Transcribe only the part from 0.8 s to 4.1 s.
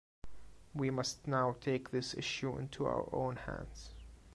must now take this issue into our own hands!